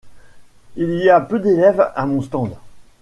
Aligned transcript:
Il 0.77 0.95
y 0.95 1.11
a 1.11 1.21
peu 1.21 1.37
d'élèves 1.39 1.91
à 1.93 2.07
mon 2.07 2.21
stand. 2.23 2.57